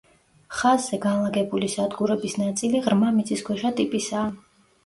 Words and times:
ხაზზე 0.59 0.97
განლაგებული 1.03 1.69
სადგურების 1.75 2.39
ნაწილი 2.45 2.81
ღრმა 2.87 3.15
მიწისქვეშა 3.19 3.75
ტიპისაა. 3.83 4.35